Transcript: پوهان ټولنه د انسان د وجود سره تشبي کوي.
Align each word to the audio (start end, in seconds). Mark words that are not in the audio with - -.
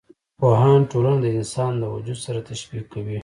پوهان 0.39 0.81
ټولنه 0.91 1.19
د 1.21 1.27
انسان 1.37 1.71
د 1.77 1.83
وجود 1.95 2.19
سره 2.25 2.39
تشبي 2.49 2.81
کوي. 2.91 3.17